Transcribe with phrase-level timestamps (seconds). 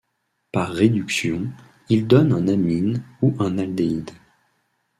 [0.51, 1.51] Par réduction,
[1.89, 4.09] il donne un amine ou un aldéhyde.